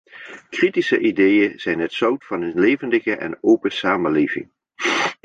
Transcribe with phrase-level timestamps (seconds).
[0.51, 4.49] Kritische ideeën zijn het zout van een levendige en open samenleving.